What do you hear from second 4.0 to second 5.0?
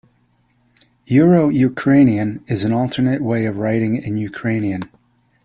Ukrainian.